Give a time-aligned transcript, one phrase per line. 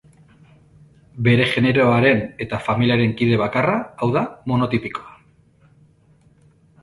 [1.27, 5.19] Bere generoaren eta familiaren kide bakarra da, hau da, monotipikoa.